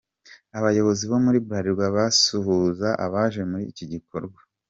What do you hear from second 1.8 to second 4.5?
basuhuza abaje muri iki gikorwa.